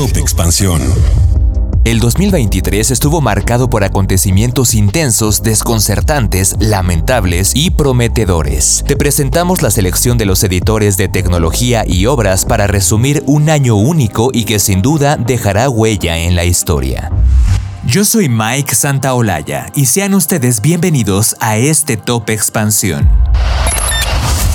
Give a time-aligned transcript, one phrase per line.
[0.00, 0.80] Top Expansión.
[1.84, 8.82] El 2023 estuvo marcado por acontecimientos intensos, desconcertantes, lamentables y prometedores.
[8.86, 13.74] Te presentamos la selección de los editores de tecnología y obras para resumir un año
[13.74, 17.12] único y que sin duda dejará huella en la historia.
[17.84, 23.06] Yo soy Mike Santaolalla y sean ustedes bienvenidos a este Top Expansión.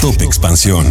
[0.00, 0.86] Top Expansión.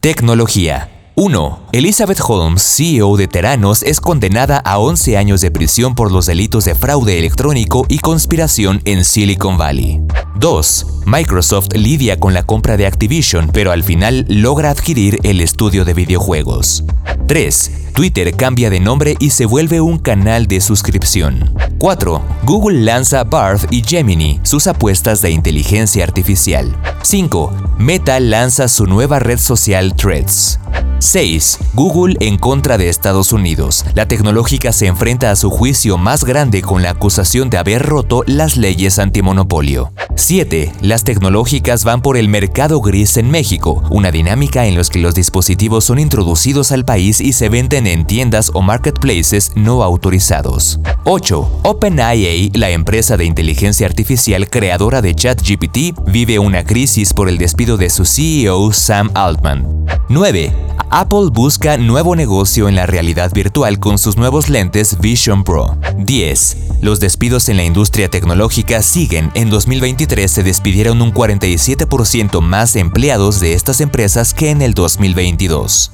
[0.00, 0.88] Tecnología.
[1.24, 1.60] 1.
[1.70, 6.64] Elizabeth Holmes, CEO de Teranos, es condenada a 11 años de prisión por los delitos
[6.64, 10.00] de fraude electrónico y conspiración en Silicon Valley.
[10.34, 10.86] 2.
[11.06, 15.94] Microsoft lidia con la compra de Activision, pero al final logra adquirir el estudio de
[15.94, 16.82] videojuegos.
[17.28, 17.70] 3.
[17.94, 21.54] Twitter cambia de nombre y se vuelve un canal de suscripción.
[21.78, 22.20] 4.
[22.42, 26.76] Google lanza Barth y Gemini, sus apuestas de inteligencia artificial.
[27.02, 27.52] 5.
[27.78, 30.58] Meta lanza su nueva red social Threads.
[31.02, 31.58] 6.
[31.74, 33.84] Google en contra de Estados Unidos.
[33.94, 38.22] La tecnológica se enfrenta a su juicio más grande con la acusación de haber roto
[38.26, 39.92] las leyes antimonopolio.
[40.14, 40.72] 7.
[40.82, 45.14] Las tecnológicas van por el mercado gris en México, una dinámica en la que los
[45.14, 50.80] dispositivos son introducidos al país y se venden en tiendas o marketplaces no autorizados.
[51.04, 51.60] 8.
[51.62, 57.76] OpenAI, la empresa de inteligencia artificial creadora de ChatGPT, vive una crisis por el despido
[57.76, 59.84] de su CEO Sam Altman.
[60.08, 60.52] 9.
[60.94, 65.78] Apple busca nuevo negocio en la realidad virtual con sus nuevos lentes Vision Pro.
[65.96, 66.56] 10.
[66.82, 69.30] Los despidos en la industria tecnológica siguen.
[69.32, 75.92] En 2023 se despidieron un 47% más empleados de estas empresas que en el 2022.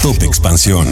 [0.00, 0.88] Top Expansión.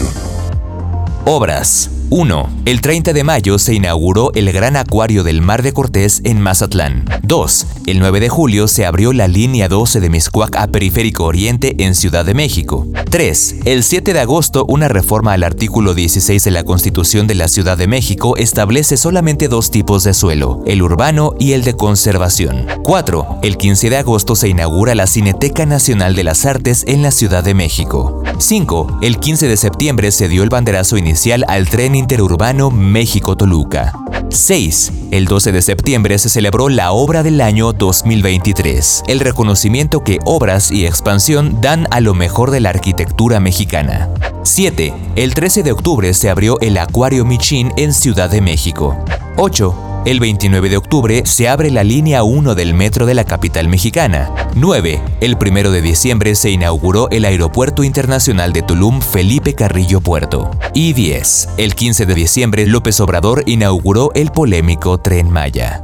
[1.25, 1.89] Obras.
[2.09, 2.49] 1.
[2.63, 7.03] El 30 de mayo se inauguró el Gran Acuario del Mar de Cortés en Mazatlán.
[7.23, 7.67] 2.
[7.85, 11.95] El 9 de julio se abrió la línea 12 de Miscuac a Periférico Oriente en
[11.95, 12.87] Ciudad de México.
[13.09, 13.55] 3.
[13.65, 17.77] El 7 de agosto, una reforma al artículo 16 de la Constitución de la Ciudad
[17.77, 22.67] de México establece solamente dos tipos de suelo, el urbano y el de conservación.
[22.83, 23.39] 4.
[23.43, 27.43] El 15 de agosto se inaugura la Cineteca Nacional de las Artes en la Ciudad
[27.43, 28.23] de México.
[28.39, 28.99] 5.
[29.01, 33.93] El 15 de septiembre se dio el banderazo inicial al tren interurbano México-Toluca.
[34.29, 34.91] 6.
[35.11, 40.71] El 12 de septiembre se celebró la Obra del Año 2023, el reconocimiento que Obras
[40.71, 44.09] y Expansión dan a lo mejor de la arquitectura mexicana.
[44.43, 44.93] 7.
[45.15, 48.97] El 13 de octubre se abrió el Acuario Michin en Ciudad de México.
[49.37, 49.86] 8.
[50.07, 54.31] El 29 de octubre se abre la línea 1 del metro de la capital mexicana.
[54.55, 55.01] 9.
[55.19, 60.49] El 1 de diciembre se inauguró el Aeropuerto Internacional de Tulum Felipe Carrillo Puerto.
[60.73, 61.49] Y 10.
[61.57, 65.83] El 15 de diciembre López Obrador inauguró el polémico Tren Maya.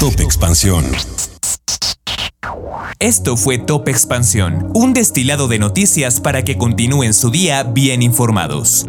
[0.00, 0.84] Top Expansión.
[2.98, 8.88] Esto fue Top Expansión, un destilado de noticias para que continúen su día bien informados.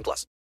[0.00, 0.30] 18 plus.